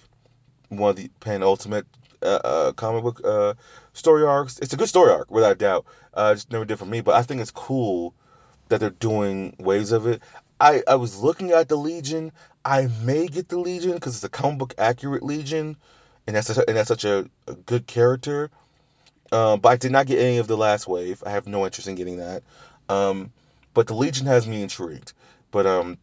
[0.69, 1.87] one of the penultimate
[2.23, 3.55] uh, uh, comic book uh,
[3.93, 4.59] story arcs.
[4.61, 5.85] It's a good story arc without doubt.
[6.15, 8.15] Uh, just never did for me, but I think it's cool
[8.69, 10.23] that they're doing waves of it.
[10.63, 12.31] I, I was looking at the Legion.
[12.65, 15.77] I may get the Legion because it's a comic book accurate Legion,
[16.27, 18.49] and that's a, and that's such a, a good character.
[19.33, 21.23] Um, but I did not get any of the last wave.
[21.27, 22.45] I have no interest in getting that.
[22.89, 23.33] Um,
[23.75, 25.15] but the Legion has me intrigued.
[25.51, 25.99] But um,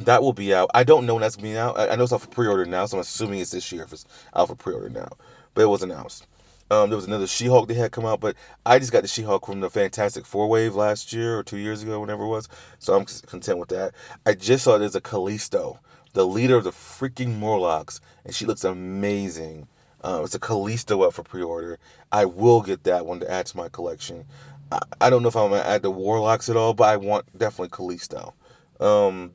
[0.00, 0.70] that will be out.
[0.74, 1.78] I don't know when that's being out.
[1.78, 3.92] I, I know it's out for pre-order now, so I'm assuming it's this year if
[3.92, 5.10] it's out for pre-order now.
[5.54, 6.26] But it was announced.
[6.72, 9.44] Um, there was another She-Hulk they had come out, but I just got the She-Hulk
[9.44, 12.48] from the Fantastic Four wave last year or two years ago, whenever it was.
[12.78, 13.92] So I'm content with that.
[14.24, 15.78] I just saw there's a Callisto,
[16.14, 19.68] the leader of the freaking Morlocks, and she looks amazing.
[20.02, 21.78] Um, it's a Callisto up for pre-order.
[22.10, 24.24] I will get that one to add to my collection.
[24.70, 27.26] I, I don't know if I'm gonna add the Morlocks at all, but I want
[27.36, 28.32] definitely Callisto.
[28.80, 29.32] Um,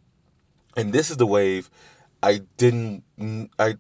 [0.75, 1.69] and this is the wave
[2.23, 3.03] I didn't
[3.59, 3.75] I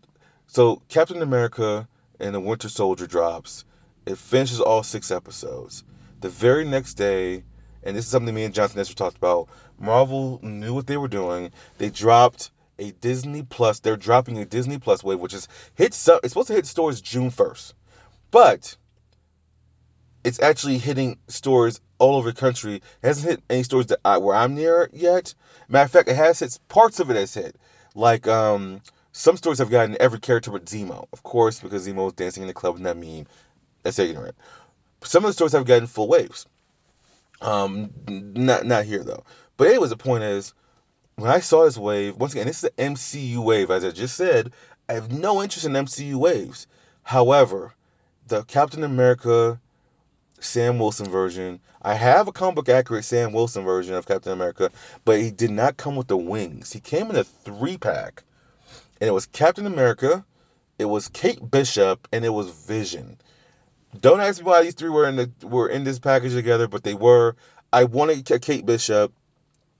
[0.45, 1.87] so Captain America
[2.19, 3.65] and the Winter Soldier drops.
[4.05, 5.83] It finishes all six episodes.
[6.21, 7.43] The very next day,
[7.83, 9.49] and this is something me and Jonathan Nestor talked about,
[9.79, 11.51] Marvel knew what they were doing.
[11.77, 13.79] They dropped a Disney Plus.
[13.79, 15.89] They're dropping a Disney Plus wave, which is hit.
[15.89, 17.73] It's supposed to hit stores June first,
[18.31, 18.75] but
[20.23, 22.75] it's actually hitting stores all over the country.
[22.75, 25.33] It hasn't hit any stores that I, where I'm near yet.
[25.67, 27.55] Matter of fact, it has hit parts of it has hit.
[27.95, 28.81] Like um,
[29.17, 32.47] some stories have gotten every character but Zemo, of course, because Zemo was dancing in
[32.47, 33.25] the club in that meme.
[33.81, 34.35] That's ignorant.
[35.01, 36.45] Some of the stories have gotten full waves.
[37.41, 39.23] Um, not not here though.
[39.57, 40.53] But anyways, the point is,
[41.15, 44.15] when I saw this wave, once again, this is the MCU wave, as I just
[44.15, 44.51] said.
[44.87, 46.67] I have no interest in MCU waves.
[47.01, 47.73] However,
[48.27, 49.59] the Captain America
[50.39, 51.59] Sam Wilson version.
[51.81, 54.69] I have a comic book accurate Sam Wilson version of Captain America,
[55.05, 56.71] but he did not come with the wings.
[56.71, 58.23] He came in a three pack,
[58.99, 60.25] and it was Captain America,
[60.77, 63.17] it was Kate Bishop, and it was Vision.
[63.99, 66.83] Don't ask me why these three were in the were in this package together, but
[66.83, 67.35] they were.
[67.71, 69.13] I wanted Kate Bishop,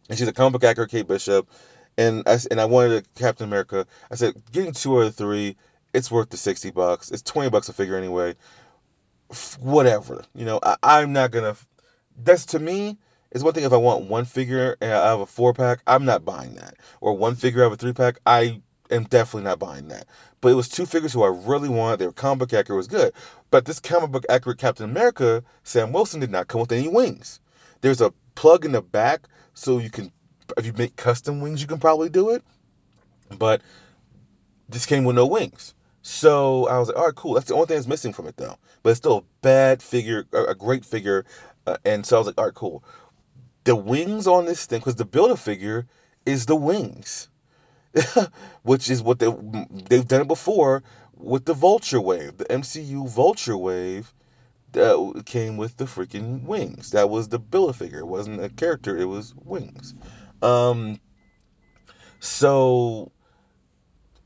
[0.10, 1.50] and she's a comic book accurate Kate Bishop,
[1.98, 3.86] and I and I wanted Captain America.
[4.10, 5.58] I said getting two or three,
[5.94, 7.12] it's worth the sixty bucks.
[7.12, 8.36] It's twenty bucks a figure anyway
[9.60, 10.24] whatever.
[10.34, 11.56] You know, I, I'm not gonna.
[12.18, 12.98] That's to me.
[13.32, 16.06] It's one thing if I want one figure and I have a four pack, I'm
[16.06, 16.76] not buying that.
[17.02, 20.08] Or one figure I have a three pack, I am definitely not buying that.
[20.42, 22.00] But it was two figures who I really wanted.
[22.00, 23.14] They were comic book accurate, was good.
[23.50, 27.40] But this comic book accurate Captain America, Sam Wilson did not come with any wings.
[27.82, 30.12] There's a plug in the back so you can,
[30.58, 32.44] if you make custom wings, you can probably do it.
[33.38, 33.62] But
[34.70, 35.74] this came with no wings.
[36.02, 37.34] So I was like, all right, cool.
[37.34, 38.58] That's the only thing that's missing from it, though.
[38.82, 41.26] But it's still a bad figure, a great figure.
[41.66, 42.84] Uh, and so I was like, all right, cool.
[43.66, 45.86] The wings on this thing, because the build a figure
[46.26, 47.28] is the wings,
[48.64, 49.34] which is what they
[49.90, 50.84] they've done it before
[51.16, 54.14] with the Vulture Wave, the MCU Vulture Wave.
[54.74, 56.92] That came with the freaking wings.
[56.92, 58.00] That was the build a figure.
[58.00, 58.98] It wasn't a character.
[58.98, 59.96] It was wings.
[60.42, 61.00] Um.
[62.20, 63.12] So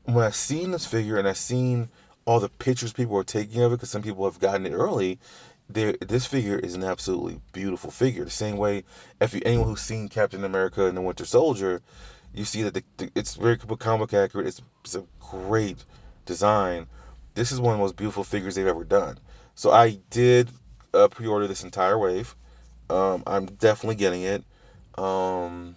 [0.04, 1.88] when I seen this figure and I seen
[2.24, 5.18] all the pictures people are taking of it, because some people have gotten it early,
[5.68, 8.24] there this figure is an absolutely beautiful figure.
[8.24, 8.84] The same way,
[9.20, 11.82] if you anyone who's seen Captain America and the Winter Soldier,
[12.34, 14.46] you see that the, the, it's very comic accurate.
[14.46, 15.84] It's, it's a great
[16.24, 16.86] design.
[17.34, 19.18] This is one of the most beautiful figures they've ever done.
[19.54, 20.48] So I did
[20.94, 22.34] uh, pre-order this entire wave.
[22.90, 24.44] Um, I'm definitely getting it.
[24.96, 25.76] Um,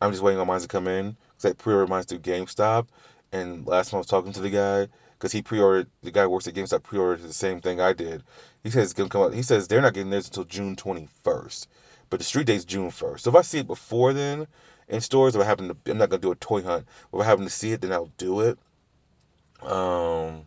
[0.00, 2.88] I'm just waiting on mine to come in because I pre-ordered mine through GameStop.
[3.32, 6.46] And last time I was talking to the guy, because he pre-ordered, the guy works
[6.46, 8.22] at GameStop pre-ordered the same thing I did.
[8.62, 9.34] He says it's gonna come out.
[9.34, 11.66] He says they're not getting theirs until June 21st,
[12.10, 13.20] but the street date's June 1st.
[13.20, 14.46] So if I see it before then
[14.88, 16.86] in stores, if I happen to, I'm not gonna do a toy hunt.
[17.12, 18.58] If I happen to see it, then I'll do it.
[19.62, 20.46] Um,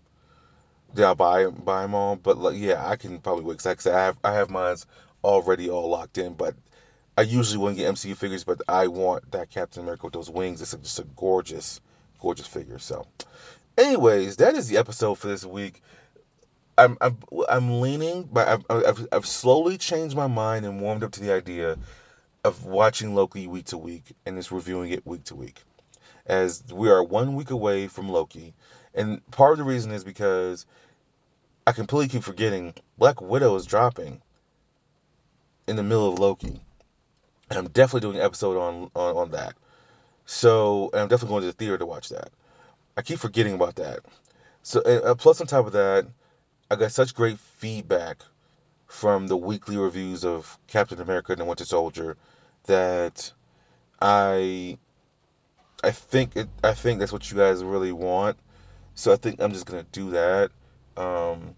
[0.94, 2.16] then I'll buy buy them all.
[2.16, 3.58] But like, yeah, I can probably wait.
[3.62, 4.78] Cause I have I have mine
[5.24, 6.56] already all locked in, but.
[7.18, 10.62] I usually wouldn't get MCU figures, but I want that Captain America with those wings.
[10.62, 11.82] It's a, just a gorgeous,
[12.22, 12.80] gorgeous figure.
[12.80, 13.08] So,
[13.78, 15.82] anyways, that is the episode for this week.
[16.78, 17.18] I'm I'm,
[17.50, 21.34] I'm leaning, but I've, I've, I've slowly changed my mind and warmed up to the
[21.34, 21.78] idea
[22.44, 25.62] of watching Loki week to week and just reviewing it week to week,
[26.26, 28.54] as we are one week away from Loki,
[28.94, 30.66] and part of the reason is because
[31.68, 34.22] I completely keep forgetting Black Widow is dropping
[35.68, 36.60] in the middle of Loki.
[37.50, 39.56] And I'm definitely doing an episode on, on, on that.
[40.26, 42.30] So, I'm definitely going to the theater to watch that.
[42.96, 44.00] I keep forgetting about that.
[44.62, 46.06] So, uh, plus on top of that,
[46.70, 48.18] I got such great feedback
[48.90, 52.18] from the weekly reviews of Captain America and the Winter Soldier
[52.66, 53.32] that
[54.02, 54.78] I
[55.84, 58.38] I think it, I think that's what you guys really want.
[58.96, 60.50] So I think I'm just gonna do that.
[60.98, 61.56] Um,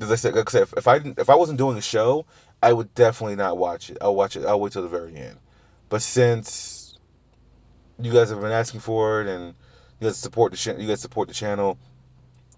[0.00, 2.24] as I said, like I said, if, I didn't, if I wasn't doing a show,
[2.62, 3.98] I would definitely not watch it.
[4.00, 4.46] I'll watch it.
[4.46, 5.36] I'll wait till the very end.
[5.90, 6.98] But since
[8.00, 9.54] you guys have been asking for it, and
[10.00, 11.78] you guys support the you guys support the channel.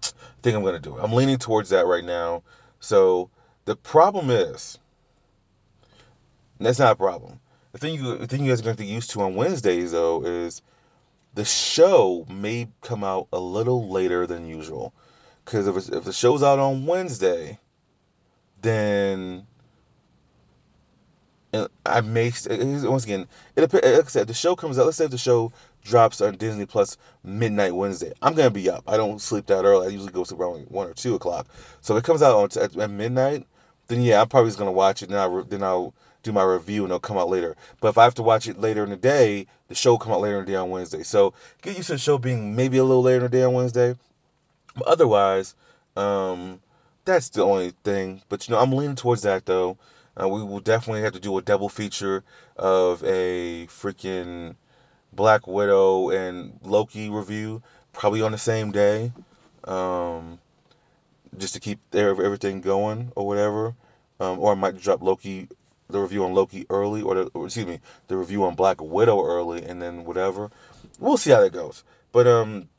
[0.03, 0.07] I
[0.41, 1.03] think I'm gonna do it.
[1.03, 2.43] I'm leaning towards that right now.
[2.79, 3.29] So
[3.65, 4.77] the problem is,
[6.59, 7.39] that's not a problem.
[7.71, 10.23] The thing you the thing you guys are gonna get used to on Wednesdays though
[10.23, 10.61] is
[11.33, 14.93] the show may come out a little later than usual.
[15.45, 17.57] Because if, if the show's out on Wednesday,
[18.61, 19.47] then
[21.85, 24.85] I may once again it like I said the show comes out.
[24.85, 25.51] Let's say the show
[25.83, 28.13] drops on Disney Plus midnight Wednesday.
[28.21, 28.83] I'm gonna be up.
[28.87, 29.87] I don't sleep that early.
[29.87, 31.47] I usually go to around one or two o'clock.
[31.81, 33.45] So if it comes out at, at midnight,
[33.87, 35.09] then yeah, I'm probably just gonna watch it.
[35.09, 37.55] And I'll, then I'll do my review and it'll come out later.
[37.79, 40.13] But if I have to watch it later in the day, the show will come
[40.13, 41.03] out later in the day on Wednesday.
[41.03, 43.53] So get used to the show being maybe a little later in the day on
[43.53, 43.95] Wednesday.
[44.75, 45.55] But otherwise,
[45.95, 46.61] um,
[47.05, 48.21] that's the only thing.
[48.29, 49.77] But you know, I'm leaning towards that though.
[50.21, 52.23] Uh, we will definitely have to do a double feature
[52.57, 54.55] of a freaking
[55.13, 57.61] Black Widow and Loki review,
[57.93, 59.11] probably on the same day,
[59.65, 60.39] um,
[61.37, 63.75] just to keep everything going or whatever.
[64.19, 65.47] Um, or I might drop Loki,
[65.89, 69.25] the review on Loki early, or, the, or excuse me, the review on Black Widow
[69.25, 70.51] early, and then whatever.
[70.99, 71.83] We'll see how that goes.
[72.11, 72.69] But um,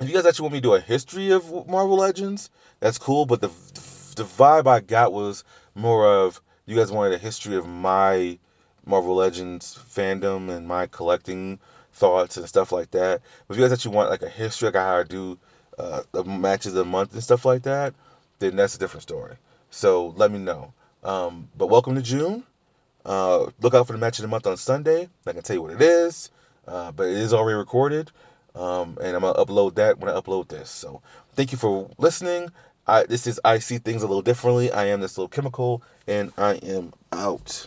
[0.00, 2.50] if you guys actually want me to do a history of Marvel Legends,
[2.80, 3.26] that's cool.
[3.26, 3.48] But the
[4.16, 8.38] the vibe I got was more of you guys wanted a history of my
[8.86, 11.58] Marvel Legends fandom and my collecting
[11.92, 13.20] thoughts and stuff like that.
[13.46, 15.38] But if you guys actually want like a history, like how I do
[15.78, 17.94] uh, the matches of the month and stuff like that,
[18.38, 19.36] then that's a different story.
[19.70, 20.72] So let me know.
[21.02, 22.44] Um, but welcome to June.
[23.04, 25.08] Uh, look out for the match of the month on Sunday.
[25.26, 26.30] I can tell you what it is,
[26.68, 28.10] uh, but it is already recorded,
[28.54, 30.68] um, and I'm gonna upload that when I upload this.
[30.68, 31.00] So
[31.32, 32.50] thank you for listening.
[32.86, 34.70] I, this is I see things a little differently.
[34.70, 37.66] I am this little chemical, and I am out.